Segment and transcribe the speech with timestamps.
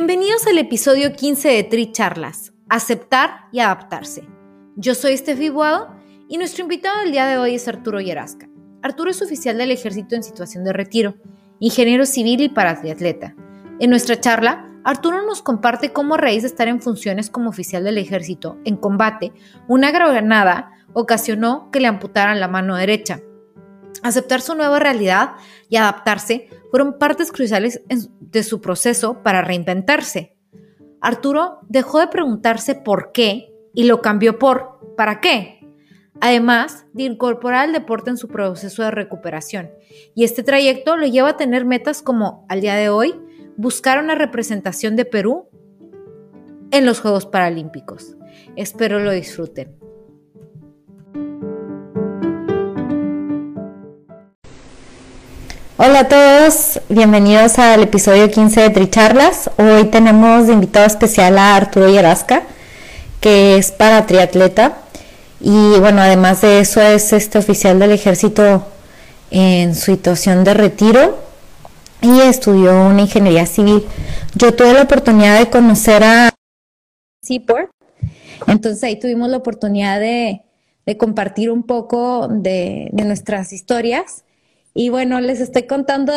[0.00, 4.22] Bienvenidos al episodio 15 de Tri Charlas, aceptar y adaptarse.
[4.76, 5.88] Yo soy Steffi Boado
[6.28, 8.48] y nuestro invitado del día de hoy es Arturo Yerasca.
[8.80, 11.16] Arturo es oficial del ejército en situación de retiro,
[11.58, 13.34] ingeniero civil y paratriatleta.
[13.80, 17.82] En nuestra charla, Arturo nos comparte cómo a raíz de estar en funciones como oficial
[17.82, 19.32] del ejército en combate,
[19.66, 23.20] una granada ocasionó que le amputaran la mano derecha.
[24.02, 25.32] Aceptar su nueva realidad
[25.68, 27.82] y adaptarse fueron partes cruciales
[28.20, 30.36] de su proceso para reinventarse.
[31.00, 35.60] Arturo dejó de preguntarse por qué y lo cambió por ¿para qué?
[36.20, 39.70] Además de incorporar el deporte en su proceso de recuperación.
[40.14, 43.14] Y este trayecto lo lleva a tener metas como, al día de hoy,
[43.56, 45.48] buscar una representación de Perú
[46.72, 48.16] en los Juegos Paralímpicos.
[48.56, 49.87] Espero lo disfruten.
[55.80, 59.48] Hola a todos, bienvenidos al episodio 15 de Tricharlas.
[59.58, 62.42] Hoy tenemos de invitado especial a Arturo Yerasca,
[63.20, 64.78] que es para triatleta
[65.38, 68.66] y bueno, además de eso es este oficial del ejército
[69.30, 71.16] en situación de retiro
[72.02, 73.84] y estudió una ingeniería civil.
[74.34, 76.30] Yo tuve la oportunidad de conocer a
[77.22, 77.70] Seaport,
[78.48, 80.42] entonces ahí tuvimos la oportunidad de,
[80.98, 84.24] compartir un poco de nuestras historias
[84.74, 86.12] y bueno, les estoy contando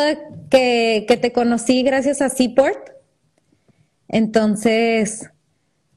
[0.50, 2.90] que, que te conocí gracias a Seaport.
[4.08, 5.30] Entonces,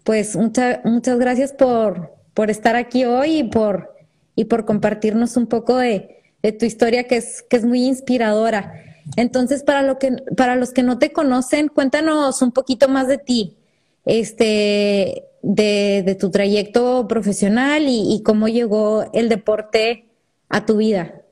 [0.03, 3.95] pues muchas gracias por, por estar aquí hoy y por,
[4.35, 8.73] y por compartirnos un poco de, de, tu historia que es, que es muy inspiradora.
[9.17, 13.17] Entonces, para, lo que, para los que no te conocen, cuéntanos un poquito más de
[13.17, 13.57] ti,
[14.05, 20.05] este, de, de tu trayecto profesional y cómo llegó el deporte
[20.49, 21.24] a tu vida.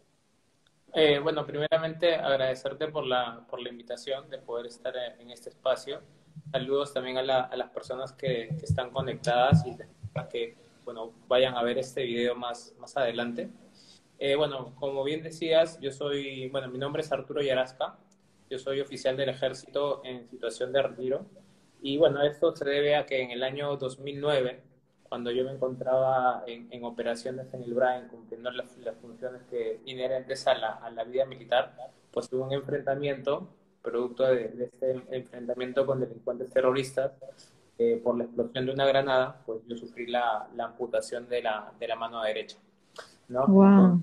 [0.96, 6.02] Eh, bueno, primeramente agradecerte por la, por la invitación de poder estar en este espacio.
[6.52, 9.76] Saludos también a, las personas que, están conectadas y
[10.14, 10.56] para que
[10.86, 13.50] bueno, vayan a ver este video más, más adelante.
[14.20, 17.98] Eh, bueno, como bien decías, yo soy, bueno, mi nombre es Arturo Yarasca,
[18.52, 21.26] yo soy oficial del ejército en situación de retiro.
[21.82, 24.62] Y bueno, esto se debe a que en el año 2009
[25.14, 28.66] cuando yo me encontraba en, operaciones en el Brain, cumpliendo las,
[29.00, 31.76] funciones que inherentes a la, a la, vida militar,
[32.10, 33.48] pues hubo un enfrentamiento,
[33.84, 37.12] producto de, este enfrentamiento con delincuentes terroristas,
[37.78, 41.72] eh, por la explosión de una granada, pues yo sufrí la, la amputación de la,
[41.80, 42.58] de la mano derecha.
[43.28, 43.46] ¿no?
[43.46, 44.02] Wow.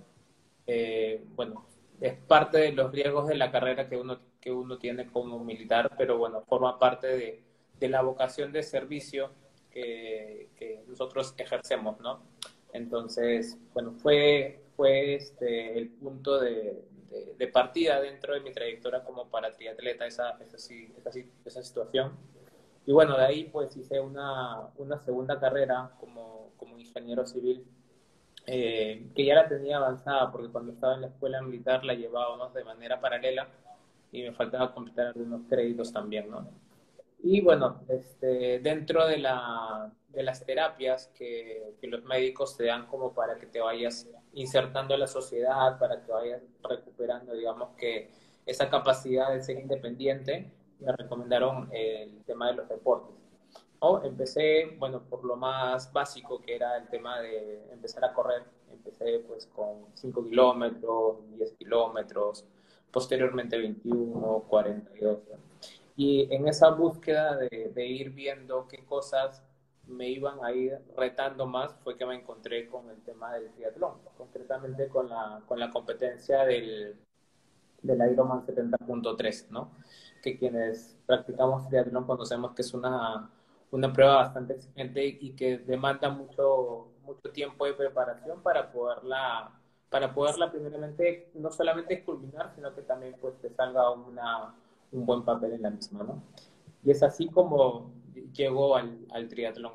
[0.65, 1.66] Eh, bueno,
[2.00, 5.91] es parte de los riesgos de la carrera que uno, que uno tiene como militar,
[5.98, 7.42] pero bueno, forma parte de,
[7.81, 9.32] de la vocación de servicio
[9.71, 10.49] que,
[10.89, 12.23] nosotros ejercemos, ¿no?
[12.73, 16.85] Entonces, bueno, fue, fue este, el punto de,
[17.39, 21.11] de, partida dentro de mi trayectoria como para triatleta, esa, esa, esa,
[21.45, 22.13] esa, situación.
[22.87, 27.65] Y bueno, de ahí pues hice una, una segunda carrera como, como ingeniero civil,
[28.47, 32.55] eh, que ya la tenía avanzada, porque cuando estaba en la escuela militar la llevábamos
[32.55, 33.49] de manera paralela
[34.13, 36.49] y me faltaba completar algunos créditos también, ¿no?
[37.23, 42.87] Y bueno, este, dentro de, la, de las terapias que, que, los médicos te dan
[42.87, 48.11] como para que te vayas insertando en la sociedad, para que vayas recuperando, digamos, que
[48.47, 50.51] esa capacidad de ser independiente,
[50.81, 53.15] me recomendaron el tema de los deportes.
[53.81, 58.45] O empecé, bueno, por lo más básico que era el tema de empezar a correr.
[58.71, 62.45] Empecé pues con 5 kilómetros, 10 kilómetros,
[62.91, 65.19] posteriormente 21, 42.
[66.03, 69.45] Y en esa búsqueda de, ir viendo qué cosas
[69.87, 73.99] me iban a ir retando más fue que me encontré con el tema del triatlón,
[74.17, 76.97] concretamente con la, con la competencia del,
[77.83, 79.73] del Ironman 70.3, ¿no?
[80.23, 83.31] Que quienes practicamos triatlón conocemos que es una,
[83.71, 89.53] una prueba bastante exigente y que demanda mucho, mucho tiempo de preparación para poderla,
[89.91, 94.55] para poderla primeramente no solamente culminar, sino que también pues te salga una,
[94.92, 96.22] un buen papel en la misma, ¿no?
[96.84, 97.91] Y es así como
[98.34, 99.72] llegó al, triatlón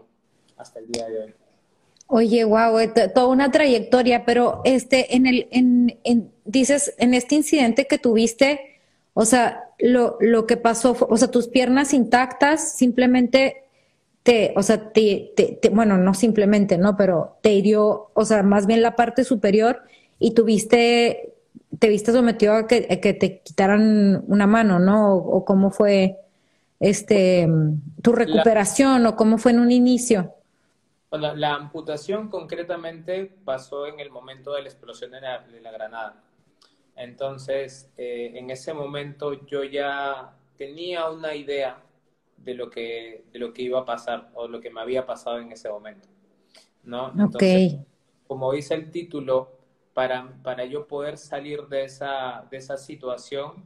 [0.57, 1.33] hasta el día de hoy.
[2.07, 7.35] Oye, wow, eh, toda una trayectoria, pero este, en el, en, en, dices, en este
[7.35, 8.79] incidente que tuviste,
[9.13, 13.65] o sea, lo, lo que pasó, o sea, tus piernas intactas, simplemente
[14.25, 16.97] te, o sea, te, te, bueno, no simplemente, ¿no?
[16.97, 19.83] Pero te hirió, o sea, más bien la parte superior
[20.17, 21.34] y tuviste,
[21.79, 25.15] te viste sometido a que, que te quitaran una mano, ¿no?
[25.15, 26.17] O, cómo fue
[26.79, 27.47] este
[28.01, 30.33] tu recuperación o cómo fue en un inicio.
[31.11, 36.21] La, amputación concretamente pasó en el momento de la explosión de la, granada.
[36.97, 41.81] Entonces, eh, en ese momento yo ya tenía una idea
[42.37, 45.39] de lo que, de lo que iba a pasar o lo que me había pasado
[45.39, 46.07] en ese momento.
[46.83, 47.11] ¿no?
[47.17, 47.77] Entonces,
[48.27, 49.54] como dice el título,
[49.95, 53.65] para, para yo poder salir de esa, de esa situación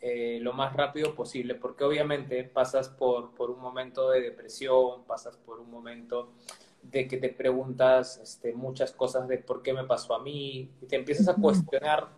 [0.00, 5.36] eh, lo más rápido posible, porque obviamente pasas por, por un momento de depresión, pasas
[5.36, 6.32] por un momento
[6.82, 10.86] de que te preguntas este, muchas cosas de por qué me pasó a mí, y
[10.86, 12.08] te empiezas a cuestionar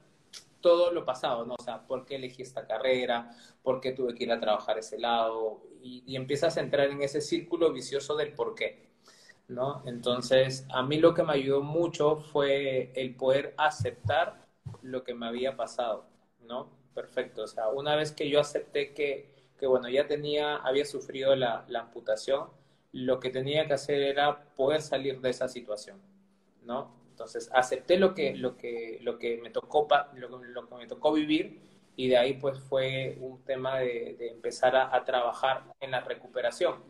[0.61, 1.57] todo lo pasado, ¿no?
[1.59, 3.33] O sea, ¿por qué elegí esta carrera?
[3.65, 5.63] ¿Por qué tuve que ir a trabajar ese lado?
[5.83, 8.90] Y, y, empiezas a entrar en ese círculo vicioso del por qué,
[9.51, 9.83] ¿no?
[9.87, 14.47] Entonces, a mí lo que me ayudó mucho fue el poder aceptar
[14.83, 16.07] lo que me había pasado,
[16.41, 16.71] ¿no?
[16.95, 21.35] Perfecto, o sea, una vez que yo acepté que, que bueno, ya tenía, había sufrido
[21.37, 22.49] la, la amputación,
[22.93, 26.01] lo que tenía que hacer era poder salir de esa situación,
[26.63, 26.97] ¿no?
[27.11, 31.13] Entonces acepté lo que, lo que, lo que, me, tocó, lo, lo que me tocó
[31.13, 31.61] vivir
[31.97, 36.83] y de ahí pues fue un tema de, empezar a, trabajar en la recuperación.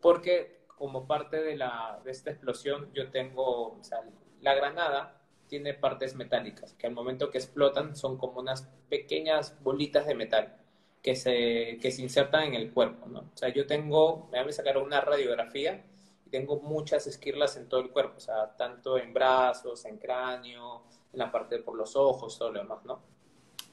[0.00, 3.98] Porque como parte de, la, de esta explosión yo tengo, o sea,
[4.40, 10.06] la granada tiene partes metálicas que al momento que explotan son como unas pequeñas bolitas
[10.06, 10.56] de metal
[11.02, 13.20] que se, que se insertan en el cuerpo, ¿no?
[13.20, 15.84] O sea, yo tengo, me voy a sacar una radiografía
[16.26, 20.82] y tengo muchas esquirlas en todo el cuerpo, o sea, tanto en brazos, en cráneo,
[21.12, 23.00] en la parte por los ojos, todo lo demás, ¿no?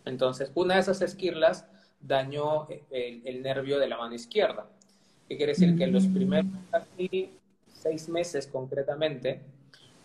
[0.05, 1.67] Entonces, una de esas esquirlas
[1.99, 4.67] dañó el, nervio de la mano izquierda.
[5.33, 5.75] ¿Qué quiere decir?
[5.75, 6.45] Que en los primeros
[7.73, 9.41] seis meses concretamente,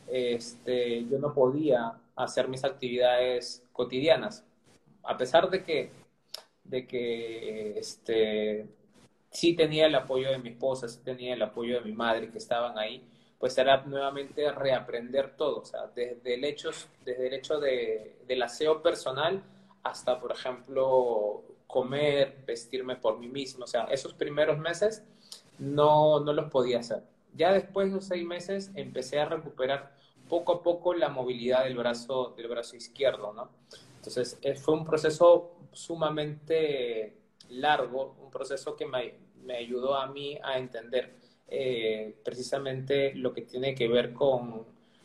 [0.06, 4.42] este, yo no podía hacer mis actividades cotidianas.
[5.02, 5.90] A pesar de que,
[6.64, 8.68] de que este,
[9.30, 12.38] sí tenía el apoyo de mi esposa, sí tenía el apoyo de mi madre que
[12.38, 13.06] estaban ahí,
[13.38, 16.70] pues era nuevamente reaprender todo, o sea, desde el hecho,
[17.04, 19.42] desde el hecho de, del aseo personal
[19.82, 25.04] hasta, por ejemplo, comer, vestirme por mí mismo, o sea, esos primeros meses
[25.58, 27.02] no, no los podía hacer.
[27.34, 29.94] Ya después de los seis meses empecé a recuperar
[30.28, 33.50] poco a poco la movilidad del brazo, del brazo izquierdo, ¿no?
[33.96, 37.16] Entonces, eh, fue un proceso sumamente
[37.50, 39.14] largo, un proceso que me,
[39.44, 41.14] me ayudó a mí a entender
[41.48, 44.64] eh, precisamente lo que tiene que ver con,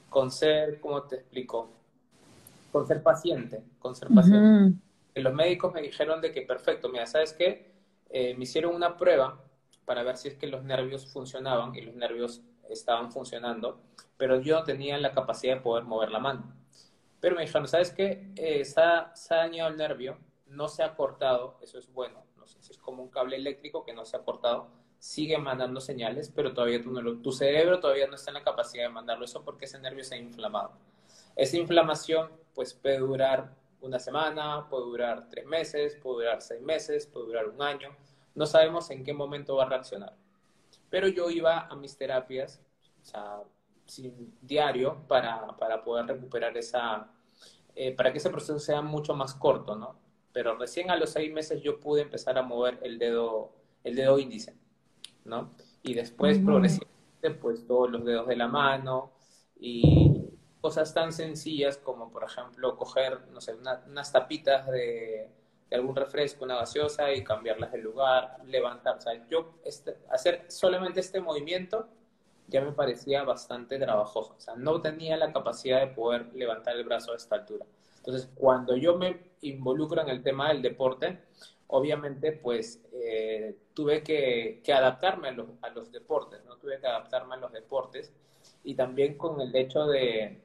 [0.09, 1.69] con ser, ¿cómo te explico?
[2.71, 4.77] Con ser paciente, con ser paciente.
[5.15, 7.71] Los médicos me dijeron de que perfecto, mira, ¿sabes qué?
[8.09, 9.42] Eh, me hicieron una prueba
[9.85, 13.81] para ver si es que los nervios funcionaban y los nervios estaban funcionando,
[14.17, 16.53] pero yo no tenía la capacidad de poder mover la mano.
[17.19, 18.31] Pero me dijeron, ¿sabes qué?
[18.35, 20.17] Eh, se, ha, dañado el nervio,
[20.47, 22.23] no se ha cortado, eso es bueno,
[22.69, 24.67] es como un cable eléctrico que no se ha cortado,
[24.99, 29.25] sigue mandando señales, pero todavía tu cerebro todavía no está en la capacidad de mandarlo
[29.25, 30.71] eso porque ese nervio se ha inflamado.
[31.35, 37.07] Esa inflamación pues puede durar una semana, puede durar tres meses, puede durar seis meses,
[37.07, 37.89] puede durar un año.
[38.35, 40.15] No sabemos en qué momento va a reaccionar.
[40.89, 42.61] Pero yo iba a mis terapias,
[43.01, 43.43] o sea,
[43.85, 47.11] sin, diario, para, para poder recuperar esa,
[47.75, 50.03] eh, para que ese proceso sea mucho más corto, ¿no?
[50.33, 54.17] pero recién a los seis meses yo pude empezar a mover el dedo, el dedo
[54.17, 54.57] índice,
[55.23, 55.51] ¿no?
[55.83, 59.11] Y después progresivamente, pues todos los dedos de la mano
[59.59, 60.25] y
[60.59, 65.29] cosas tan sencillas como, por ejemplo, coger, no sé, unas tapitas de,
[65.71, 68.97] algún refresco, una gaseosa y cambiarlas de lugar, levantar.
[68.97, 71.87] O sea, yo este, hacer solamente este movimiento
[72.47, 74.35] ya me parecía bastante trabajoso.
[74.37, 77.65] O sea, no tenía la capacidad de poder levantar el brazo a esta altura.
[77.97, 81.19] Entonces, cuando yo me involucro en el tema del deporte,
[81.67, 86.57] obviamente, pues eh, tuve que, adaptarme a los, deportes, ¿no?
[86.57, 88.13] Tuve que adaptarme a los deportes
[88.63, 90.42] y también con el hecho de,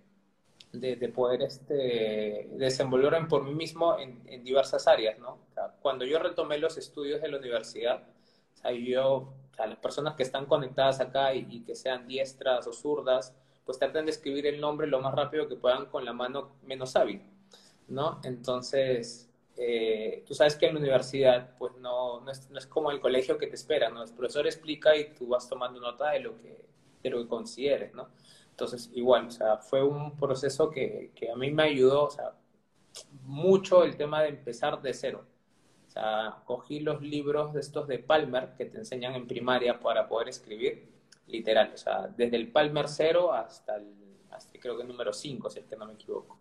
[0.73, 5.39] de, poder este, desenvolverme por mí mismo en, diversas áreas, ¿no?
[5.81, 8.03] cuando yo retomé los estudios de la universidad,
[8.77, 13.35] yo a las personas que están conectadas acá y, que sean diestras o zurdas,
[13.65, 16.97] pues traten de escribir el nombre lo más rápido que puedan con la mano menos
[16.97, 17.23] hábil,
[17.89, 18.21] ¿no?
[18.25, 23.37] Entonces, eh, tú sabes que en la universidad, pues no, no, es, como el colegio
[23.37, 24.03] que te espera, ¿no?
[24.03, 26.65] El profesor explica y tú vas tomando nota de lo que,
[27.03, 28.09] de lo que consideres, ¿no?
[28.59, 32.33] Entonces, igual, o sea, fue un proceso que, que a mí me ayudó, o sea,
[33.23, 35.25] mucho el tema de empezar de cero.
[35.87, 40.09] O sea, cogí los libros de estos de Palmer que te enseñan en primaria para
[40.09, 40.89] poder escribir,
[41.29, 43.95] literal, o sea, desde el Palmer cero hasta el,
[44.33, 46.37] hasta creo que número 5, si es que no me equivoco,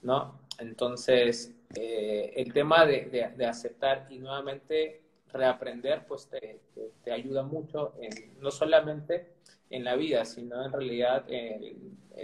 [0.00, 0.40] ¿no?
[0.58, 6.58] Entonces, eh, el tema de, de, aceptar y nuevamente reaprender, pues te,
[7.04, 9.39] te, ayuda mucho, en, no solamente
[9.70, 11.76] en la vida, sino en realidad, eh,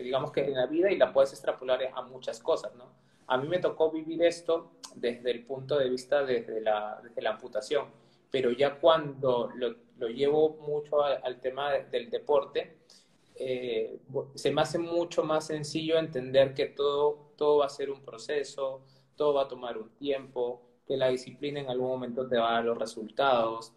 [0.02, 2.92] digamos que en la vida y la puedes extrapolar a muchas cosas, ¿no?
[3.28, 7.30] A mí me tocó vivir esto desde el punto de vista desde la, desde la
[7.30, 7.86] amputación,
[8.30, 12.78] pero ya cuando lo, lo llevo mucho al, tema del deporte,
[13.34, 13.98] eh,
[14.34, 18.82] se me hace mucho más sencillo entender que todo, todo va a ser un proceso,
[19.16, 22.52] todo va a tomar un tiempo, que la disciplina en algún momento te va a
[22.54, 23.72] dar los resultados,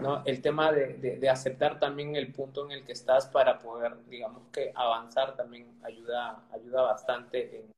[0.00, 0.22] ¿no?
[0.24, 4.42] El tema de, de, aceptar también el punto en el que estás para poder, digamos
[4.52, 7.74] que avanzar también ayuda, ayuda bastante en,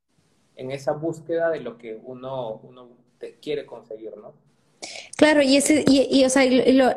[0.57, 2.89] en esa búsqueda de lo que uno, uno
[3.41, 4.33] quiere conseguir, ¿no?
[5.17, 6.43] Claro, y, ese, y, o sea,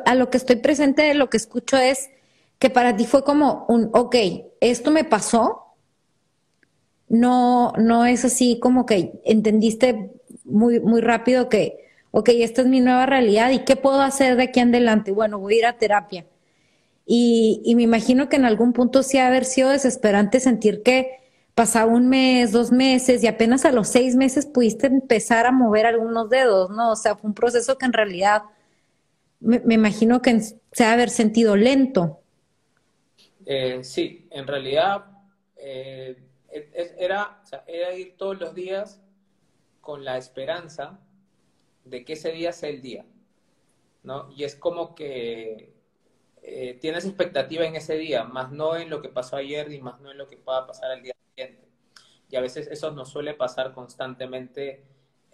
[0.04, 2.10] a lo que estoy presente, lo que escucho es
[2.58, 4.14] que para ti fue como un, ok,
[4.60, 5.74] esto me pasó,
[7.08, 10.10] no, no es así como que entendiste
[10.44, 14.44] muy, muy rápido que, ok, esta es mi nueva realidad y qué puedo hacer de
[14.44, 15.12] aquí en adelante.
[15.12, 16.26] Bueno, voy a ir a terapia.
[17.06, 21.20] Y, y me imagino que en algún punto sí ha haber sido desesperante sentir que
[21.54, 25.86] pasaba un mes, dos meses y apenas a los seis meses pudiste empezar a mover
[25.86, 26.92] algunos dedos, ¿no?
[26.92, 28.44] O sea, fue un proceso que en realidad
[29.40, 32.20] me, imagino que se ha haber sentido lento.
[33.44, 35.06] Eh, sí, en realidad
[35.56, 36.16] eh,
[36.98, 39.00] era, era ir todos los días
[39.80, 40.98] con la esperanza
[41.84, 43.04] de que ese día sea el día,
[44.02, 44.30] ¿no?
[44.36, 45.72] Y es como que
[46.42, 50.00] eh, tienes expectativa en ese día, más no en lo que pasó ayer y más
[50.00, 51.68] no en lo que pueda pasar el día siguiente.
[52.30, 54.84] Y a veces eso nos suele pasar constantemente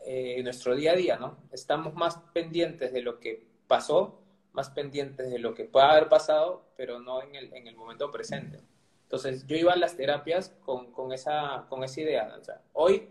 [0.04, 1.38] eh, en nuestro día a día, ¿no?
[1.52, 4.20] Estamos más pendientes de lo que pasó,
[4.52, 8.10] más pendientes de lo que pueda haber pasado, pero no en el, en el momento
[8.10, 8.60] presente.
[9.02, 12.34] Entonces, yo iba a las terapias con, con, esa, con esa idea.
[12.40, 13.08] O sea, hoy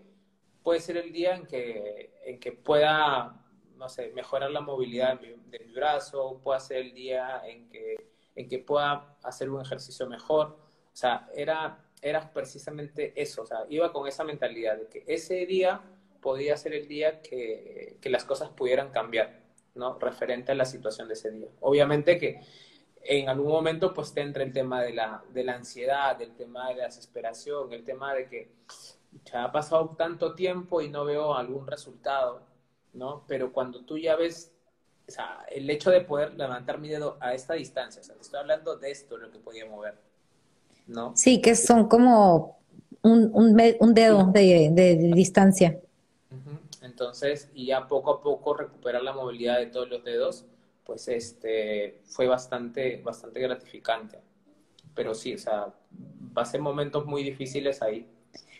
[0.65, 3.39] puede ser el día en que, en que pueda
[3.77, 7.95] no sé, mejorar la movilidad de mi, brazo, pueda ser el día en que,
[8.35, 10.57] en que pueda hacer un ejercicio mejor.
[10.91, 15.45] O sea, era, era precisamente eso, o sea, iba con esa mentalidad de que ese
[15.45, 15.83] día
[16.19, 19.43] podía ser el día que, que las cosas pudieran cambiar,
[19.75, 19.99] ¿no?
[19.99, 21.49] Referente a la situación de ese día.
[21.59, 22.41] Obviamente que
[23.03, 26.69] en algún momento pues te entra el tema de la, de la ansiedad, el tema
[26.69, 28.51] de la desesperación, el tema de que
[29.23, 32.41] ya ha pasado tanto tiempo y no veo algún resultado
[32.95, 33.23] ¿no?
[33.27, 34.51] Pero cuando tú ya ves,
[35.07, 38.21] o sea, el hecho de poder levantar mi dedo a esta distancia, o sea, te
[38.21, 39.95] estoy hablando de esto, lo que podía mover,
[40.87, 41.13] ¿no?
[41.15, 42.57] Sí, que son como
[43.01, 45.79] un, un, dedo de, de, distancia.
[46.81, 50.45] Entonces, y ya poco a poco recuperar la movilidad de todos los dedos,
[50.85, 54.19] pues este, fue bastante, bastante gratificante.
[54.93, 55.73] Pero sí, o sea,
[56.35, 58.07] va a ser momentos muy difíciles ahí,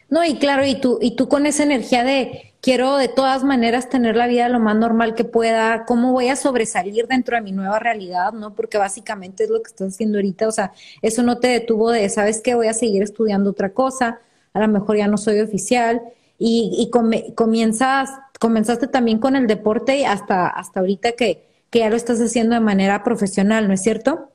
[0.10, 3.90] no, y claro, y tú, y tú con esa energía de quiero de todas maneras
[3.90, 7.52] tener la vida lo más normal que pueda, cómo voy a sobresalir dentro de mi
[7.52, 8.56] nueva realidad, ¿no?
[8.56, 12.10] Porque básicamente es lo que estás haciendo ahorita, o sea, eso no te detuvo de,
[12.10, 12.56] ¿sabes qué?
[12.56, 14.20] Voy a seguir estudiando otra cosa,
[14.54, 16.02] a lo mejor ya no soy oficial,
[16.40, 16.90] y, y
[17.36, 18.10] comienzas,
[18.40, 22.62] comenzaste también con el deporte hasta, hasta ahorita que, que ya lo estás haciendo de
[22.62, 24.32] manera profesional, ¿no es cierto?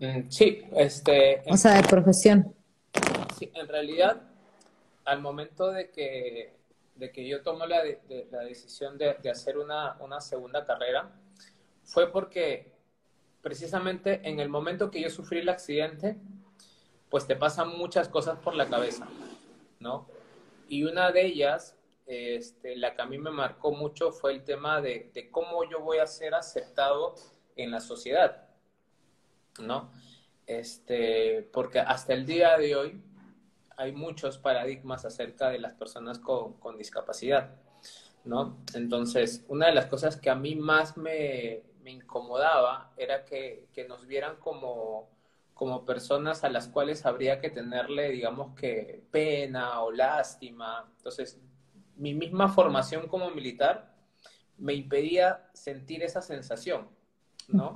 [0.00, 1.42] Mm, sí, este...
[1.48, 2.52] O sea, de profesión
[3.40, 4.22] en realidad,
[5.04, 6.54] al momento de que,
[6.94, 7.82] de que yo tomo la,
[8.30, 11.10] la decisión de, hacer una, una, segunda carrera,
[11.82, 12.72] fue porque
[13.42, 16.16] precisamente en el momento que yo sufrí el accidente,
[17.10, 19.06] pues te pasan muchas cosas por la cabeza,
[19.80, 20.08] ¿no?
[20.68, 21.76] Y una de ellas,
[22.06, 25.80] este, la que a mí me marcó mucho, fue el tema de, de cómo yo
[25.80, 27.14] voy a ser aceptado
[27.56, 28.48] en la sociedad,
[29.60, 29.92] ¿no?
[30.46, 33.02] Este, porque hasta el día de hoy
[33.76, 37.56] hay muchos paradigmas acerca de las personas con, discapacidad,
[38.24, 38.58] ¿no?
[38.74, 44.36] Entonces, una de las cosas que a mí más me, incomodaba era que, nos vieran
[44.36, 45.10] como,
[45.52, 50.90] como personas a las cuales habría que tenerle, digamos que, pena o lástima.
[50.96, 51.38] Entonces,
[51.96, 53.94] mi misma formación como militar
[54.58, 56.88] me impedía sentir esa sensación.
[57.48, 57.72] ¿no?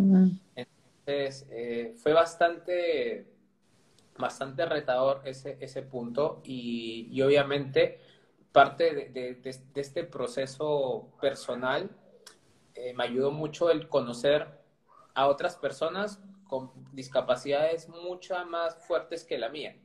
[0.54, 3.26] Entonces, eh, fue bastante,
[4.18, 8.00] bastante retador ese, ese punto y, y obviamente
[8.52, 11.90] parte de, de, de, este proceso personal
[12.74, 14.46] eh, me ayudó mucho el conocer
[15.14, 19.76] a otras personas con discapacidades mucho más fuertes que la mía.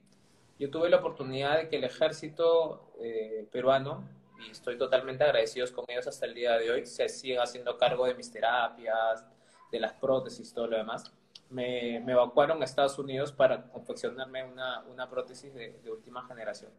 [0.60, 4.08] Yo tuve la oportunidad de que el ejército eh, peruano,
[4.46, 8.06] y estoy totalmente agradecido con ellos hasta el día de hoy, se siga haciendo cargo
[8.06, 9.25] de mis terapias,
[9.72, 11.12] de las prótesis, todo lo demás.
[11.54, 16.72] Me, me evacuaron a Estados Unidos para confeccionarme una, una prótesis de, de, última generación.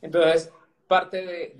[0.00, 0.52] Entonces,
[0.86, 1.54] parte de,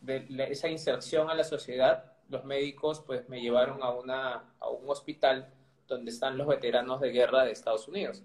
[0.00, 4.68] de, de, esa inserción a la sociedad, los médicos pues me llevaron a, una, a
[4.70, 5.52] un hospital
[5.86, 8.22] donde están los veteranos de guerra de Estados Unidos.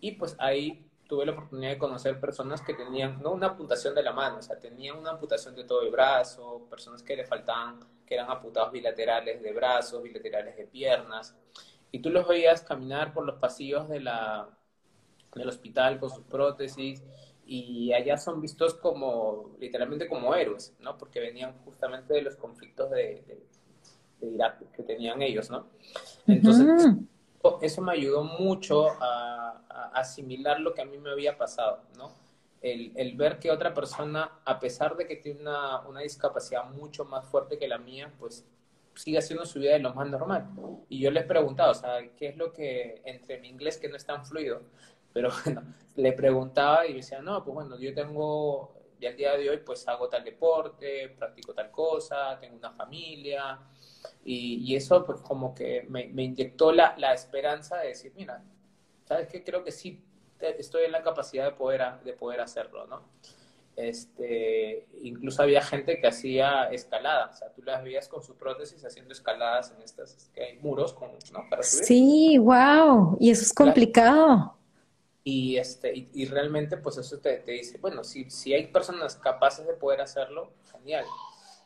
[0.00, 4.02] Y pues ahí tuve la oportunidad de conocer personas que tenían, no una amputación de
[4.02, 7.80] la mano, o sea, tenían una amputación de todo el brazo, personas que le faltaban,
[8.04, 11.36] que eran amputados bilaterales de brazos, bilaterales de piernas.
[11.96, 14.50] Y tú los veías caminar por los pasillos de la,
[15.34, 17.02] del hospital con sus prótesis
[17.46, 20.98] y allá son vistos como, literalmente como héroes, ¿no?
[20.98, 23.46] Porque venían justamente de los conflictos de, de,
[24.20, 25.68] de Irak que tenían ellos, ¿no?
[26.26, 26.98] Entonces, uh
[27.42, 27.58] -huh.
[27.62, 32.10] eso me ayudó mucho a, a, asimilar lo que a mí me había pasado, ¿no?
[32.60, 37.06] El, el, ver que otra persona, a pesar de que tiene una, una discapacidad mucho
[37.06, 38.44] más fuerte que la mía, pues
[38.96, 40.48] sigue haciendo su vida de lo más normal.
[40.88, 43.96] Y yo les preguntaba, o sea, ¿qué es lo que entre mi inglés que no
[43.96, 44.62] es tan fluido?
[45.12, 45.62] Pero bueno,
[45.94, 49.86] le preguntaba y decía, no, pues bueno, yo tengo, y al día de hoy pues
[49.86, 53.60] hago tal deporte, practico tal cosa, tengo una familia,
[54.24, 58.42] y, y eso pues como que me, me inyectó la, la, esperanza de decir, mira,
[59.04, 59.44] ¿sabes qué?
[59.44, 60.02] Creo que sí
[60.40, 63.02] estoy en la capacidad de poder, de poder hacerlo, ¿no?
[63.76, 68.82] Este, incluso había gente que hacía escalada, o sea, tú las veías con sus prótesis
[68.82, 71.44] haciendo escaladas en estas, que hay muros con, ¿no?
[71.50, 71.84] Para subir.
[71.84, 74.56] Sí, wow, y eso es complicado.
[75.22, 79.16] Y, este, y, y, realmente, pues eso te, te, dice, bueno, si, si hay personas
[79.16, 81.04] capaces de poder hacerlo, genial,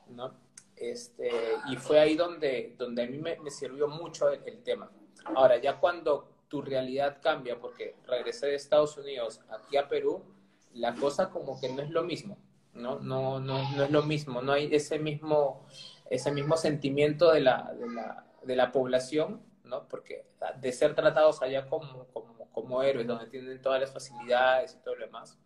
[0.09, 0.35] ¿no?
[0.75, 1.31] Este,
[1.71, 4.91] y fue ahí donde, donde a mí me, me sirvió mucho el, el, tema.
[5.37, 10.25] Ahora, ya cuando tu realidad cambia, porque regresé de Estados Unidos aquí a Perú,
[10.75, 12.39] la cosa como que no es lo mismo,
[12.75, 13.01] ¿no?
[13.01, 15.67] No, no, no es lo mismo, no hay ese mismo,
[16.09, 19.89] ese mismo sentimiento de la, de la, de la población, ¿no?
[19.89, 20.25] Porque
[20.61, 24.97] de ser tratados allá como, como como héroes, donde tienen todas las facilidades y todo
[24.97, 25.39] lo demás,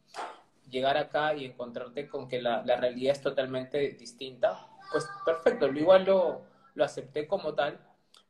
[0.68, 5.78] llegar acá y encontrarte con que la, la realidad es totalmente distinta, pues perfecto, lo
[5.78, 6.42] igual lo,
[6.74, 7.78] lo acepté como tal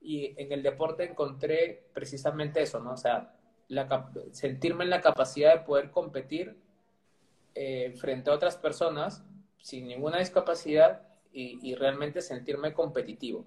[0.00, 2.96] y en el deporte encontré precisamente eso, ¿no?
[2.96, 3.35] Sea,
[4.33, 6.61] sentirme en la capacidad de poder competir
[7.55, 9.25] eh, frente a otras personas
[9.64, 13.45] sin ninguna discapacidad y, realmente sentirme competitivo.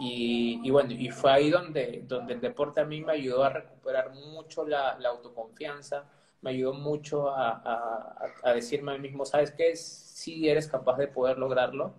[0.00, 3.50] Y, y, bueno, y fue ahí donde, donde el deporte a mí me ayudó a
[3.50, 9.76] recuperar mucho la, autoconfianza, me ayudó mucho a, a, decirme a mí mismo, ¿sabes qué?
[9.76, 11.94] Sí eres capaz de poder lograrlo.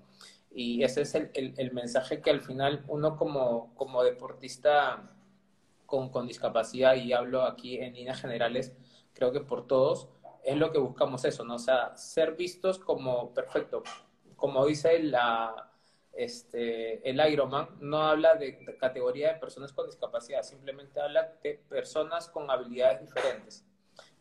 [0.53, 5.11] Y ese es el, el, el mensaje que al final uno como, como deportista
[5.85, 8.75] con, con, discapacidad, y hablo aquí en líneas generales,
[9.13, 10.09] creo que por todos,
[10.45, 11.55] es lo que buscamos eso, ¿no?
[11.55, 13.83] O sea, ser vistos como perfecto,
[14.35, 15.71] como dice la
[16.13, 21.59] este, el Ironman no habla de, de, categoría de personas con discapacidad, simplemente habla de
[21.67, 23.65] personas con habilidades diferentes,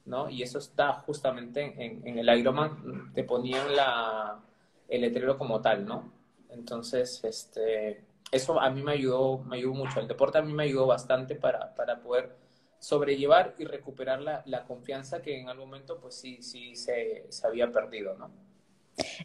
[0.04, 0.28] ¿no?
[0.28, 4.40] Y eso está justamente en, en el Ironman, te ponían la,
[4.88, 6.12] el letrero como tal, ¿no?
[6.48, 10.00] Entonces, este, eso a mí me ayudó, me ayudó mucho.
[10.00, 12.36] El deporte a mí me ayudó bastante para, para poder
[12.84, 17.46] sobrellevar y recuperar la, la, confianza que en algún momento, pues sí, sí se, se
[17.46, 18.30] había perdido, ¿no?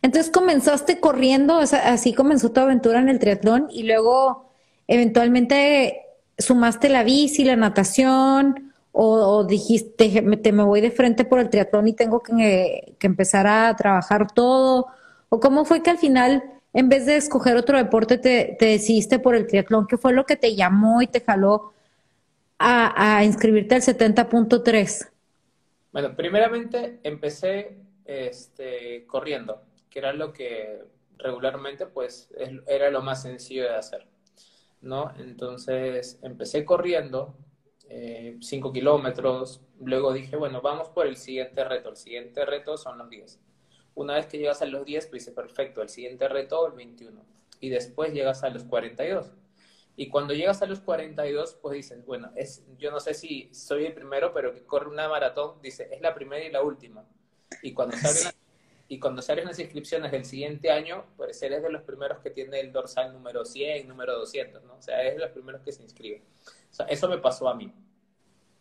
[0.01, 4.49] Entonces comenzaste corriendo, así comenzó tu aventura en el triatlón y luego
[4.87, 6.05] eventualmente
[6.37, 11.49] sumaste la bici, la natación o, o dijiste, te, me voy de frente por el
[11.49, 14.87] triatlón y tengo que, que, empezar a trabajar todo.
[15.27, 19.19] ¿O cómo fue que al final, en vez de escoger otro deporte, te, te decidiste
[19.19, 19.85] por el triatlón?
[19.85, 21.73] ¿Qué fue lo que te llamó y te jaló
[22.59, 25.09] a, a inscribirte al 70.3?
[25.91, 30.83] Bueno, primeramente empecé este, corriendo, que era lo que
[31.17, 32.29] regularmente pues
[32.67, 34.07] era lo más sencillo de hacer,
[34.81, 35.13] ¿no?
[35.17, 37.35] Entonces empecé corriendo
[37.87, 42.97] 5 eh, kilómetros, luego dije, bueno, vamos por el siguiente reto, el siguiente reto son
[42.97, 43.39] los 10.
[43.95, 47.21] Una vez que llegas a los 10, pues dice, perfecto, el siguiente reto, el 21.
[47.59, 49.33] Y después llegas a los 42.
[49.99, 53.85] Y cuando llegas a los 42, pues dices, bueno, es, yo no sé si soy
[53.85, 57.03] el primero, pero que corre una maratón, dice, es la primera y la última.
[57.61, 58.33] Y cuando se abre la,
[58.87, 62.61] y cuando salen las inscripciones del siguiente año, pues eres de los primeros que tiene
[62.61, 64.75] el dorsal número 100, número 200, ¿no?
[64.75, 66.23] O sea, eres de los primeros que se inscriben.
[66.71, 67.69] O sea, eso me pasó a mí,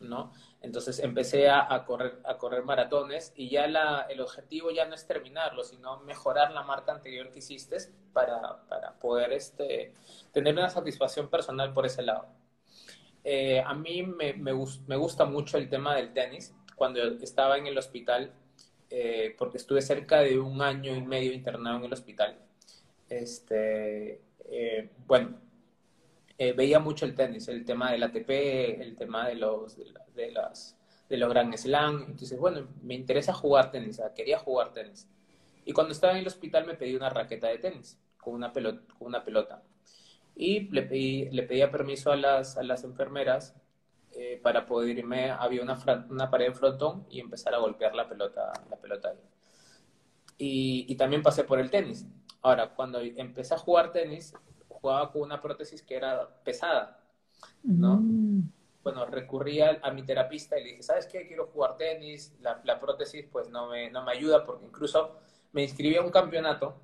[0.00, 0.32] ¿no?
[0.60, 5.06] Entonces empecé a, correr, a correr maratones y ya la, el objetivo ya no es
[5.06, 7.76] terminarlo, sino mejorar la marca anterior que hiciste
[8.12, 9.94] para, para poder este,
[10.32, 12.26] tener una satisfacción personal por ese lado.
[13.24, 14.52] Eh, a mí me, me,
[14.86, 16.54] me, gusta mucho el tema del tenis.
[16.76, 18.32] Cuando estaba en el hospital,
[18.90, 22.38] eh, porque estuve cerca de un año y medio internado en el hospital,
[23.08, 25.38] este, eh, bueno,
[26.38, 28.30] eh, veía mucho el tenis, el tema del ATP,
[28.80, 29.76] el tema de los,
[30.14, 30.76] de, las,
[31.08, 32.04] de los Grand Slam.
[32.08, 35.08] Entonces, bueno, me interesa jugar tenis, quería jugar tenis.
[35.64, 38.82] Y cuando estaba en el hospital me pedí una raqueta de tenis con una pelota.
[38.96, 39.62] Con una pelota.
[40.36, 43.56] Y le, pedí, le pedía permiso a las, a las enfermeras
[44.12, 45.76] eh, para poder irme, había una,
[46.08, 49.18] una pared de frontón y empezar a golpear la pelota, la pelota ahí.
[50.38, 52.06] Y, y, también pasé por el tenis.
[52.42, 54.34] Ahora, cuando empecé a jugar tenis,
[54.80, 57.00] jugaba con una prótesis que era pesada,
[57.62, 57.96] ¿no?
[57.96, 58.50] Mm.
[58.82, 61.26] Bueno, recurrí a, mi terapista y le dije, ¿sabes qué?
[61.26, 65.16] Quiero jugar tenis, la, la, prótesis pues no me, no me ayuda porque incluso
[65.52, 66.80] me inscribí a un campeonato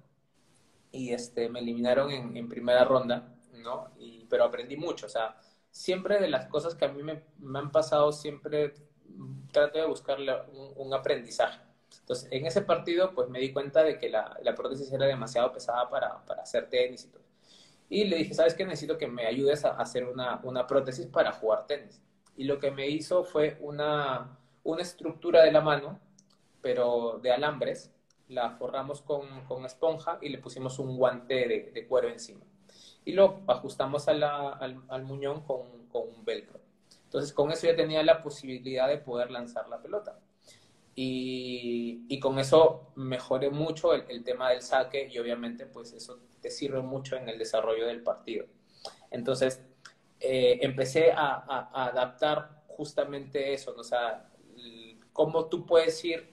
[0.91, 3.91] y este, me eliminaron en, en primera ronda, ¿no?
[3.99, 5.37] Y, pero aprendí mucho, o sea,
[5.71, 8.75] siempre de las cosas que a mí me, me han pasado, siempre
[9.51, 11.61] trato de buscarle un, un, aprendizaje.
[12.01, 15.53] Entonces, en ese partido, pues me di cuenta de que la, la prótesis era demasiado
[15.53, 17.24] pesada para, para hacer tenis y todo.
[17.95, 18.65] Y le dije, ¿sabes qué?
[18.65, 22.03] Necesito que me ayudes a hacer una, una prótesis para jugar tenis.
[22.37, 26.01] Y lo que me hizo fue una, una estructura de la mano,
[26.61, 27.93] pero de alambres.
[28.27, 32.41] La forramos con, con esponja y le pusimos un guante de, de cuero encima.
[33.05, 36.59] Y lo ajustamos a la, al, al, muñón con, con un velcro.
[37.05, 40.19] Entonces, con eso ya tenía la posibilidad de poder lanzar la pelota.
[40.97, 46.21] Y, y, con eso mejoré mucho el, el, tema del saque y obviamente pues eso
[46.41, 48.47] te sirve mucho en el desarrollo del partido.
[49.11, 49.61] Entonces,
[50.21, 53.81] eh, empecé a, a, adaptar justamente eso, ¿no?
[53.81, 54.31] o sea,
[55.13, 56.33] cómo tú puedes ir,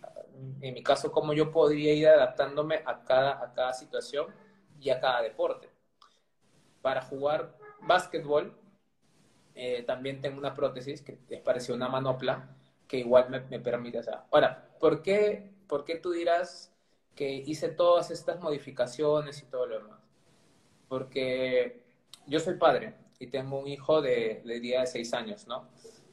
[0.61, 4.27] en mi caso, cómo yo podría ir adaptándome a cada, a cada situación
[4.79, 5.69] y a cada deporte.
[6.81, 8.57] Para jugar básquetbol,
[9.55, 12.55] eh, también tengo una prótesis que es parecida una manopla,
[12.91, 16.73] que igual me, me permite, sea, ahora, ¿por qué, ¿por qué tú dirás
[17.15, 20.01] que hice todas estas modificaciones y todo lo demás?
[20.91, 21.85] porque
[22.27, 25.69] yo soy padre y tengo un hijo de, de día de seis años, ¿no?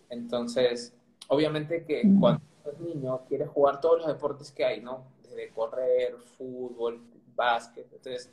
[0.09, 0.95] Entonces,
[1.27, 5.05] obviamente que cuando es niño quiere jugar todos los deportes que hay, ¿no?
[5.21, 7.03] Desde correr, fútbol,
[7.35, 7.93] básquet.
[7.93, 8.31] Entonces,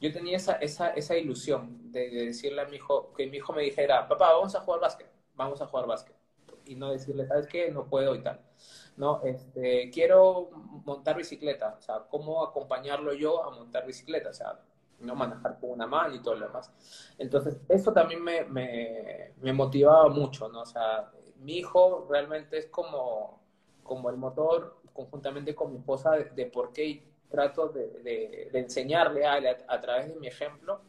[0.00, 3.60] yo tenía esa, esa, esa ilusión de, decirle a mi hijo, que mi hijo me
[3.60, 6.16] dijera, papá, vamos a jugar básquet, vamos a jugar básquet.
[6.66, 7.70] Y no decirle, ¿sabes qué?
[7.70, 8.40] No puedo y tal.
[8.96, 10.50] No, este, quiero
[10.84, 14.30] montar bicicleta, o sea, ¿cómo acompañarlo yo a montar bicicleta?
[14.30, 14.60] O sea,
[15.00, 15.14] ¿no?
[15.14, 16.72] Manejar con una mano y todo lo demás.
[17.18, 20.62] Entonces, eso también me, me, me, motivaba mucho, ¿no?
[20.62, 23.40] O sea, mi hijo realmente es como,
[23.82, 29.26] como el motor, conjuntamente con mi esposa, de, por qué trato de, de, de enseñarle
[29.26, 30.80] a, a, través de mi ejemplo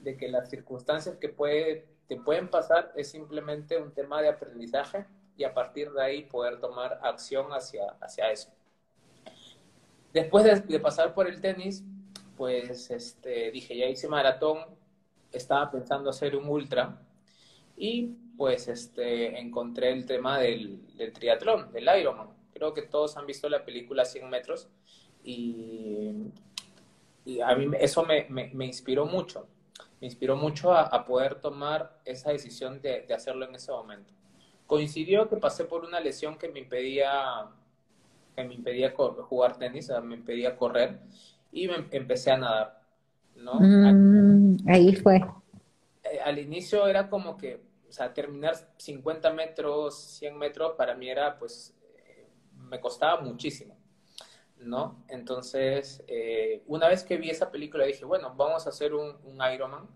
[0.00, 5.06] de que las circunstancias que puede, te pueden pasar es simplemente un tema de aprendizaje
[5.34, 8.50] y a partir de ahí poder tomar acción hacia, hacia eso.
[10.12, 11.82] Después de, de pasar por el tenis,
[12.36, 14.58] pues este, dije, ya hice maratón,
[15.32, 17.00] estaba pensando hacer un ultra
[17.78, 22.28] y pues este, encontré el tema del, del triatlón, del Ironman.
[22.52, 24.68] Creo que todos han visto la película 100 metros
[25.24, 26.10] y,
[27.24, 29.46] y a mí eso me, me, me, inspiró mucho.
[30.02, 34.12] Me inspiró mucho a, a poder tomar esa decisión de, de, hacerlo en ese momento.
[34.66, 37.46] Coincidió que pasé por una lesión que me impedía,
[38.34, 40.98] que me impedía jugar tenis, me impedía correr
[41.52, 42.82] y me empecé a nadar,
[43.36, 43.60] ¿no?
[43.60, 45.20] Mm, ahí fue.
[46.02, 51.08] Eh, al inicio era como que, o sea, terminar 50 metros, 100 metros, para mí
[51.08, 51.76] era, pues,
[52.08, 53.76] eh, me costaba muchísimo,
[54.64, 55.04] ¿no?
[55.08, 59.38] Entonces, eh, una vez que vi esa película dije, bueno, vamos a hacer un, un
[59.52, 59.88] Ironman,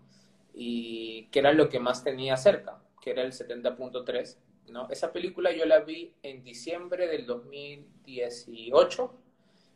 [0.59, 4.37] y que era lo que más tenía cerca, que era el 70.3,
[4.71, 4.89] ¿no?
[4.89, 9.13] Esa película yo la vi en diciembre del 2018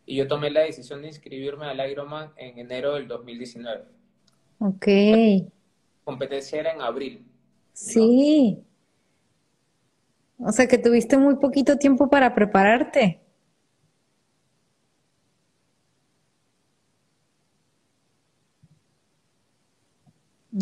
[0.08, 3.86] y yo tomé la decisión de inscribirme al Ironman en enero del 2019.
[4.60, 4.88] Ok.
[4.88, 5.45] La
[6.04, 7.19] competencia era en abril.
[7.19, 7.32] ¿no?
[7.73, 8.63] Sí.
[10.39, 13.20] O sea que tuviste muy poquito tiempo para prepararte.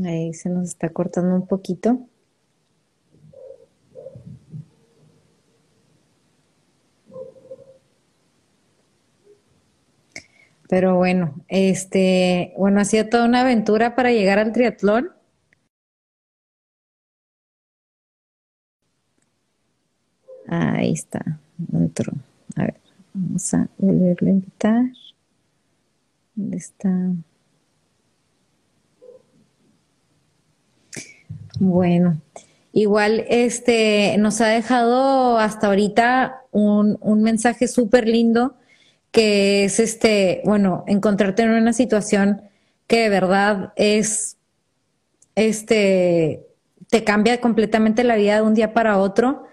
[0.05, 1.99] Ahí se nos está cortando un poquito.
[10.69, 15.09] Pero bueno, este, bueno, ha sido toda una aventura para llegar al triatlón.
[20.47, 21.39] Ahí está,
[21.73, 22.13] entró.
[22.55, 22.75] A ver,
[23.13, 24.85] vamos a volverlo a invitar.
[26.35, 26.89] ¿Dónde está?
[31.59, 32.21] Bueno,
[32.71, 38.55] igual este nos ha dejado hasta ahorita un, un mensaje súper lindo
[39.11, 42.41] que es este, bueno, encontrarte en una situación
[42.87, 44.37] que de verdad es,
[45.35, 46.47] este,
[46.89, 49.43] te cambia completamente la vida de un día para otro,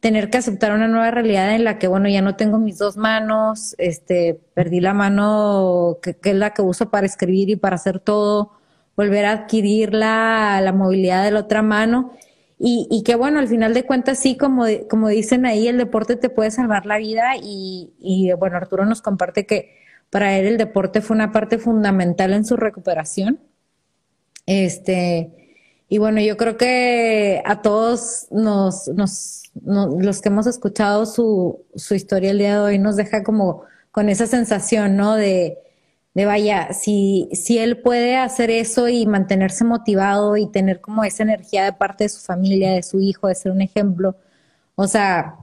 [0.00, 2.96] tener que aceptar una nueva realidad en la que, bueno, ya no tengo mis dos
[2.96, 7.76] manos, este, perdí la mano que, que es la que uso para escribir y para
[7.76, 8.52] hacer todo,
[8.98, 12.14] volver a adquirir la, movilidad de la otra mano
[12.58, 16.16] y, y que bueno, al final de cuentas, sí, como, como dicen ahí, el deporte
[16.16, 19.76] te puede salvar la vida y, y bueno, Arturo nos comparte que
[20.10, 23.38] para él el deporte fue una parte fundamental en su recuperación.
[24.46, 25.30] Este,
[25.88, 31.94] y bueno, yo creo que a todos nos, nos, los que hemos escuchado su, su
[31.94, 35.14] historia el día de hoy nos deja como con esa sensación, ¿no?
[35.14, 35.58] De,
[36.18, 41.22] de vaya, si, si él puede hacer eso y mantenerse motivado y tener como esa
[41.22, 44.16] energía de parte de su familia, de su hijo, de ser un ejemplo,
[44.74, 45.36] o sea,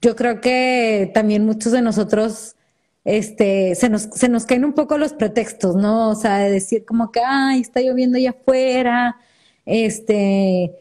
[0.00, 2.56] yo creo que también muchos de nosotros
[3.04, 6.08] este, se nos, se nos caen un poco los pretextos, ¿no?
[6.08, 9.18] O sea, de decir como que, ay, está lloviendo allá afuera,
[9.66, 10.72] este,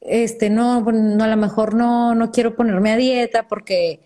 [0.00, 4.00] este, no, no, a lo mejor no, no quiero ponerme a dieta porque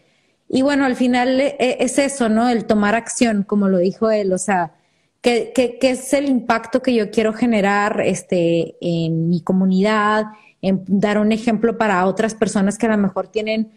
[0.53, 2.49] y bueno, al final eh, es eso, ¿no?
[2.49, 4.73] El tomar acción, como lo dijo él, o sea,
[5.21, 10.25] ¿qué, qué, qué es el impacto que yo quiero generar este, en mi comunidad,
[10.61, 13.71] en dar un ejemplo para otras personas que a lo mejor tienen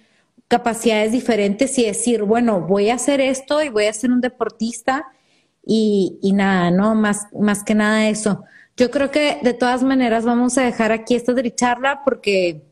[0.48, 5.06] capacidades diferentes y decir, bueno, voy a hacer esto y voy a ser un deportista
[5.64, 6.96] y, y nada, ¿no?
[6.96, 8.46] Más, más que nada eso.
[8.78, 12.64] Yo creo que de todas maneras vamos a dejar aquí esta charla porque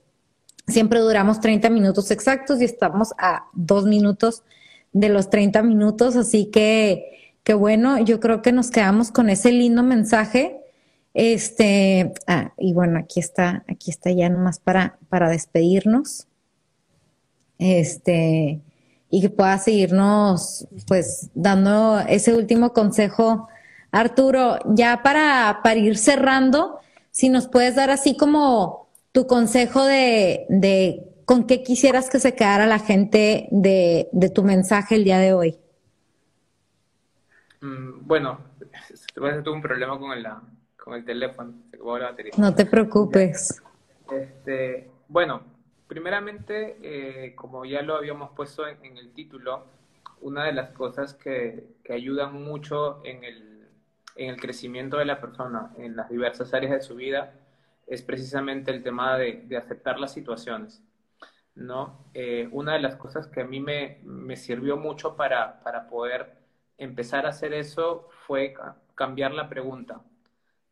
[0.71, 4.43] Siempre duramos 30 minutos exactos y estamos a dos minutos
[4.93, 9.51] de los 30 minutos, así que, que bueno, yo creo que nos quedamos con ese
[9.51, 10.62] lindo mensaje.
[11.13, 16.27] Este, ah, y bueno, aquí está, aquí está ya nomás para, para despedirnos.
[17.57, 18.62] Este,
[19.10, 23.49] y que pueda seguirnos, pues, dando ese último consejo.
[23.91, 26.79] Arturo, ya para, para ir cerrando,
[27.12, 32.36] si nos puedes dar así como tu consejo de, de con qué quisieras que se
[32.36, 35.58] quedara la gente de, de tu mensaje el día de hoy.
[37.62, 38.39] Mm, bueno,
[39.13, 40.28] tuve un problema con el,
[40.78, 42.34] con el teléfono, se la batería.
[42.38, 43.62] No te preocupes.
[44.12, 45.43] Este, bueno,
[45.88, 49.65] primeramente, eh, como ya lo habíamos puesto en, el título,
[50.21, 53.67] una de las cosas que, que ayudan mucho en el,
[54.15, 57.34] en el crecimiento de la persona en las diversas áreas de su vida
[57.88, 60.82] es precisamente el tema de, aceptar las situaciones.
[61.56, 62.06] ¿no?
[62.13, 64.00] Eh, una de las cosas que a mí me,
[64.38, 66.38] sirvió mucho para, poder
[66.78, 68.54] empezar a hacer eso fue
[68.96, 70.02] cambiar la pregunta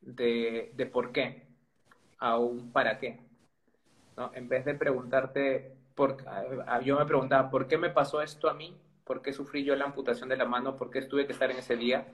[0.02, 1.48] de, por qué
[2.20, 3.20] a un para qué.
[4.18, 4.32] ¿no?
[4.34, 6.18] En vez de preguntarte, por,
[6.84, 8.78] yo me preguntaba, ¿por qué me pasó esto a mí?
[9.04, 10.78] ¿Por qué sufrí yo la amputación de la mano?
[10.78, 12.08] ¿Por qué tuve que estar en ese día?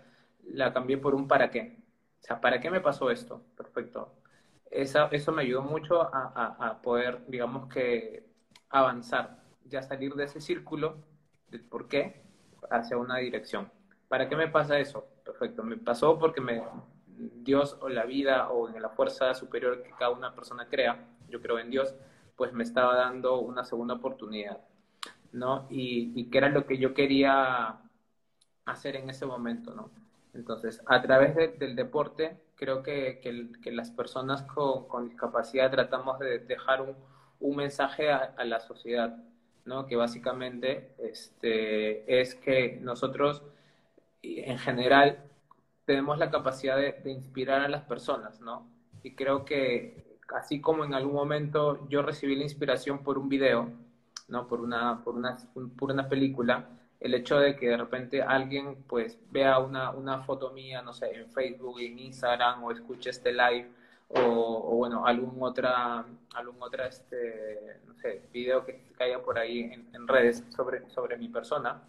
[0.45, 1.77] La cambié por un para qué.
[2.21, 3.43] O sea, ¿para qué me pasó esto?
[3.57, 4.11] Perfecto
[4.71, 8.25] eso me ayudó mucho a, poder, digamos que,
[8.69, 10.97] avanzar, ya salir de ese círculo
[11.49, 12.23] de por qué
[12.69, 13.71] hacia una dirección.
[14.07, 15.07] ¿Para qué me pasa eso?
[15.23, 16.63] Perfecto, me pasó porque me,
[17.07, 21.41] Dios o la vida o en la fuerza superior que cada una persona crea, yo
[21.41, 21.95] creo en Dios,
[22.35, 24.59] pues me estaba dando una segunda oportunidad,
[25.31, 25.67] ¿no?
[25.69, 27.79] Y, y que era lo que yo quería
[28.65, 29.89] hacer en ese momento, ¿no?
[30.35, 36.81] Entonces, a través del deporte, creo que, que, las personas con, discapacidad tratamos de dejar
[36.81, 36.95] un,
[37.39, 39.17] un mensaje a, la sociedad,
[39.63, 39.87] ¿no?
[39.87, 43.43] Que básicamente este, es que nosotros,
[44.21, 45.23] en general,
[45.85, 48.67] tenemos la capacidad de, inspirar a las personas, ¿no?
[49.03, 53.69] Y creo que, así como en algún momento yo recibí la inspiración por un video,
[54.27, 54.47] ¿no?
[54.47, 55.37] Por una, por una,
[55.77, 56.67] por una película,
[57.05, 61.11] el hecho de que de repente alguien pues vea una, una foto mía, no sé,
[61.13, 63.69] en Facebook, en Instagram o escuche este live
[64.09, 70.07] o, bueno, algún otra, algún otra este, no sé, video que caiga por ahí en,
[70.07, 71.83] redes sobre, sobre mi persona,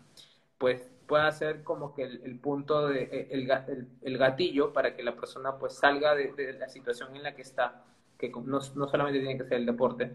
[0.58, 3.50] pues pueda ser como que el, punto de e, el,
[4.02, 7.84] el, gatillo para que la persona pues salga de, la situación en la que está,
[8.18, 10.12] que no, no solamente tiene que ser el deporte,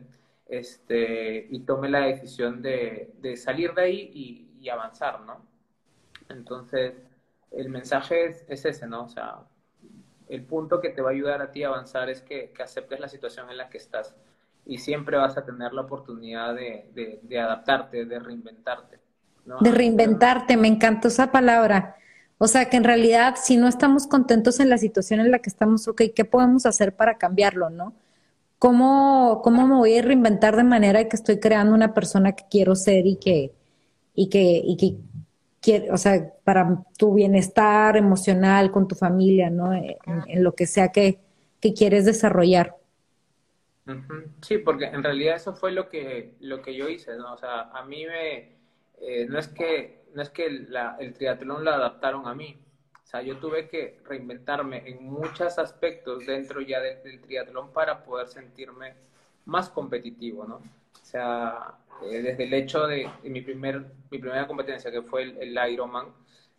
[0.48, 5.42] este, y tome la decisión de, de salir de ahí y, y avanzar, ¿no?
[6.30, 6.94] Entonces,
[7.52, 9.04] el mensaje es, ese, ¿no?
[9.04, 9.40] O sea,
[10.30, 13.10] el punto que te va a ayudar a ti a avanzar es que, aceptes la
[13.10, 14.16] situación en la que estás
[14.66, 19.00] y siempre vas a tener la oportunidad de, de, adaptarte, de reinventarte.
[19.46, 19.58] ¿no?
[19.60, 21.96] De reinventarte, me encantó esa palabra.
[22.38, 25.50] O sea, que en realidad si no estamos contentos en la situación en la que
[25.50, 27.94] estamos, ok, ¿qué podemos hacer para cambiarlo, no?
[28.60, 32.76] ¿Cómo, cómo me voy a reinventar de manera que estoy creando una persona que quiero
[32.76, 33.52] ser y que,
[34.14, 34.78] y que, y
[35.62, 39.74] que o sea, para tu bienestar emocional con tu familia, ¿no?
[39.74, 41.20] En, lo que sea que,
[41.76, 42.76] quieres desarrollar.
[44.42, 47.34] Sí, porque en realidad eso fue lo que, lo que yo hice, ¿no?
[47.34, 48.56] O sea, a mí me,
[49.00, 52.58] eh, no es que, no es que el triatlón lo adaptaron a mí,
[53.04, 58.30] o sea, yo tuve que reinventarme en muchos aspectos dentro ya del triatlón para poder
[58.30, 58.94] sentirme
[59.46, 60.62] más competitivo, ¿no?
[61.12, 65.60] O sea, eh, desde el hecho de, mi, primer, mi primera competencia, que fue el,
[65.70, 66.06] Ironman,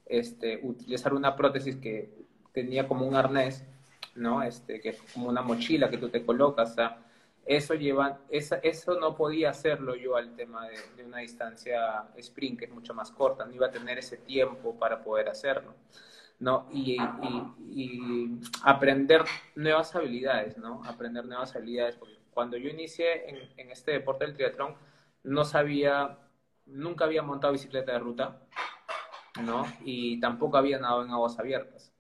[0.05, 2.11] este, utilizar una prótesis que
[2.53, 3.65] tenía como un arnés,
[4.15, 4.43] ¿no?
[4.43, 6.77] Este, que es como una mochila que tú te colocas,
[7.47, 12.65] eso lleva, esa, eso no podía hacerlo yo al tema de, una distancia sprint que
[12.67, 15.75] es mucho más corta, no iba a tener ese tiempo para poder hacerlo,
[16.41, 16.67] ¿no?
[16.71, 16.99] Y,
[17.71, 20.85] y, aprender nuevas habilidades, ¿no?
[20.85, 24.77] Aprender nuevas habilidades, porque cuando yo inicié en, en este deporte del triatlón,
[25.23, 26.19] no sabía,
[26.67, 28.41] nunca había montado bicicleta de ruta,
[29.41, 29.65] ¿no?
[29.85, 31.93] Y tampoco había nadado en aguas abiertas,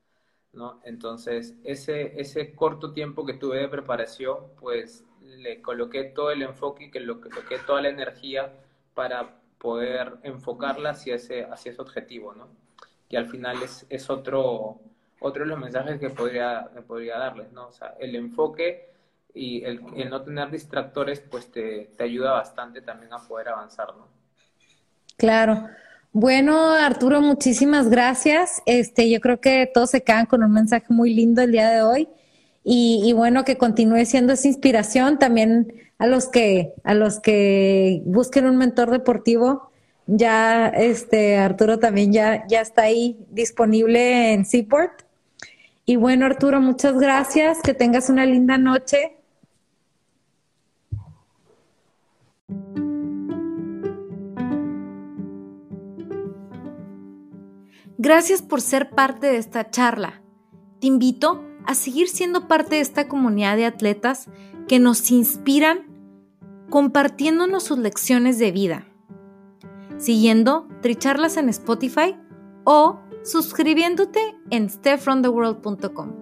[0.53, 0.81] ¿no?
[0.85, 6.90] Entonces, ese, ese corto tiempo que tuve de preparación, pues le coloqué todo el enfoque
[6.90, 8.53] que lo coloqué toda la energía
[8.95, 12.49] para poder enfocarla hacia ese, hacia ese objetivo, ¿no?
[13.09, 14.81] Y al final es, es otro,
[15.21, 17.68] otro de los mensajes que podría, podría darles, ¿no?
[17.68, 18.91] O sea, el enfoque
[19.35, 24.07] y el, no tener distractores pues te, ayuda bastante también a poder avanzar, ¿no?
[25.16, 25.68] Claro.
[26.12, 28.62] Bueno, Arturo, muchísimas gracias.
[28.66, 31.83] Este, yo creo que todos se quedan con un mensaje muy lindo el día de
[31.83, 32.09] hoy.
[32.64, 38.47] Y, bueno, que continúe siendo esa inspiración también a los que, a los que busquen
[38.47, 39.71] un mentor deportivo.
[40.07, 44.92] Ya, este, Arturo también ya, ya está ahí disponible en Seaport.
[45.87, 47.61] Y bueno, Arturo, muchas gracias.
[47.62, 49.21] Que tengas una linda noche.
[57.98, 60.22] Gracias por ser parte de esta charla.
[60.80, 64.28] Te invito a seguir siendo parte de esta comunidad de atletas
[64.66, 65.86] que nos inspiran
[66.68, 68.86] compartiéndonos sus lecciones de vida,
[69.98, 72.16] siguiendo Tricharlas en Spotify
[72.64, 76.21] o suscribiéndote en stepfromtheworld.com.